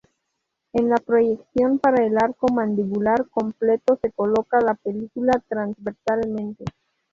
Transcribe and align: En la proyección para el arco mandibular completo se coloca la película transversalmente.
En 0.73 0.89
la 0.89 0.95
proyección 0.97 1.77
para 1.77 2.03
el 2.03 2.17
arco 2.17 2.47
mandibular 2.51 3.29
completo 3.29 3.99
se 4.01 4.11
coloca 4.11 4.59
la 4.59 4.73
película 4.73 5.33
transversalmente. 5.47 6.65